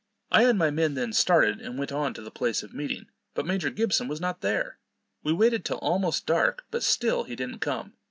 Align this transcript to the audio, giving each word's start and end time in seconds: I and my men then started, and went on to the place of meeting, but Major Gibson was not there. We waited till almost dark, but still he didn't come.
I 0.31 0.45
and 0.45 0.57
my 0.57 0.71
men 0.71 0.95
then 0.95 1.13
started, 1.13 1.61
and 1.61 1.77
went 1.77 1.91
on 1.91 2.15
to 2.15 2.23
the 2.23 2.31
place 2.31 2.63
of 2.63 2.73
meeting, 2.73 3.05
but 3.35 3.45
Major 3.45 3.69
Gibson 3.69 4.07
was 4.07 4.19
not 4.19 4.41
there. 4.41 4.79
We 5.21 5.31
waited 5.31 5.63
till 5.63 5.77
almost 5.77 6.25
dark, 6.25 6.63
but 6.71 6.81
still 6.81 7.25
he 7.25 7.35
didn't 7.35 7.59
come. 7.59 7.93